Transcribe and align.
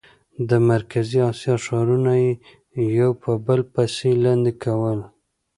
د 0.49 0.51
مرکزي 0.71 1.19
اسیا 1.31 1.55
ښارونه 1.65 2.11
یې 2.23 2.31
یو 2.99 3.09
په 3.23 3.31
بل 3.45 3.61
پسې 3.73 4.09
لاندې 4.23 4.51
کول. 4.63 4.99